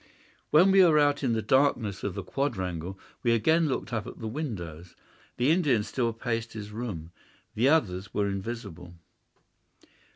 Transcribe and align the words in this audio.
When 0.49 0.71
we 0.71 0.83
were 0.83 0.97
out 0.97 1.23
in 1.23 1.33
the 1.33 1.43
darkness 1.43 2.03
of 2.03 2.15
the 2.15 2.23
quadrangle 2.23 2.97
we 3.21 3.33
again 3.33 3.67
looked 3.67 3.93
up 3.93 4.07
at 4.07 4.17
the 4.17 4.27
windows. 4.27 4.95
The 5.37 5.51
Indian 5.51 5.83
still 5.83 6.11
paced 6.11 6.53
his 6.53 6.71
room. 6.71 7.11
The 7.53 7.69
others 7.69 8.11
were 8.11 8.25
invisible. 8.27 8.95